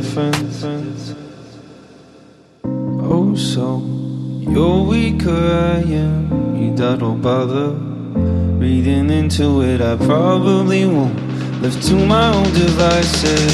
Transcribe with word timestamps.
difference. 0.00 0.64
Oh, 2.64 3.34
so 3.36 3.82
you're 4.40 4.84
weaker, 4.84 5.42
I 5.76 5.80
am. 6.04 6.56
You 6.56 6.74
that'll 6.74 7.14
bother 7.14 7.72
reading 8.62 9.10
into 9.10 9.60
it. 9.60 9.82
I 9.82 9.96
probably 9.96 10.86
won't 10.86 11.18
live 11.60 11.78
to 11.88 12.06
my 12.06 12.26
own 12.34 12.50
devices. 12.54 13.51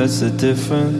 that's 0.00 0.20
the 0.20 0.30
difference 0.30 0.99